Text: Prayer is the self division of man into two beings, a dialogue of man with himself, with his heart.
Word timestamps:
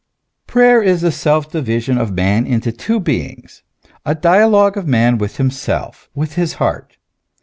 Prayer 0.47 0.81
is 0.81 1.01
the 1.01 1.11
self 1.11 1.51
division 1.51 1.99
of 1.99 2.11
man 2.13 2.47
into 2.47 2.71
two 2.71 2.99
beings, 2.99 3.61
a 4.03 4.15
dialogue 4.15 4.75
of 4.75 4.87
man 4.87 5.19
with 5.19 5.37
himself, 5.37 6.09
with 6.15 6.33
his 6.33 6.53
heart. 6.53 6.97